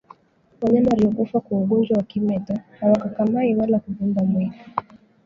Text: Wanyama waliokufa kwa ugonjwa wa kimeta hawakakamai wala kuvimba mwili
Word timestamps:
Wanyama 0.61 0.89
waliokufa 0.89 1.39
kwa 1.39 1.59
ugonjwa 1.59 1.97
wa 1.97 2.03
kimeta 2.03 2.59
hawakakamai 2.79 3.55
wala 3.55 3.79
kuvimba 3.79 4.23
mwili 4.23 4.53